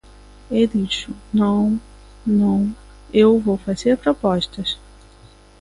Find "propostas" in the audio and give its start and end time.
4.03-4.69